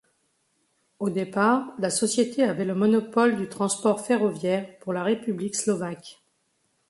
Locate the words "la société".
1.77-2.41